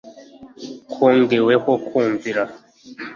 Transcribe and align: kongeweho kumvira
kongeweho 0.91 1.71
kumvira 1.87 2.43